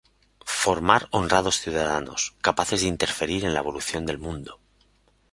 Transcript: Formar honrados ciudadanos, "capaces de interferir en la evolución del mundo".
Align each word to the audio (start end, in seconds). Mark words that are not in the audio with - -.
Formar 0.61 1.07
honrados 1.11 1.59
ciudadanos, 1.59 2.33
"capaces 2.41 2.81
de 2.81 2.87
interferir 2.87 3.45
en 3.45 3.53
la 3.53 3.59
evolución 3.59 4.03
del 4.07 4.17
mundo". 4.17 4.59